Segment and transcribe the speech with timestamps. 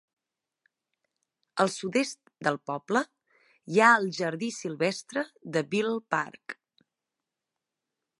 [1.65, 3.03] Al sud-est del poble
[3.75, 5.25] hi ha el jardí silvestre
[5.57, 6.57] de Beale Park.